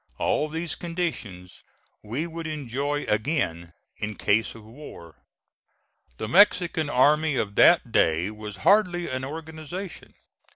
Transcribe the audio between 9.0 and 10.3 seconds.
an organization.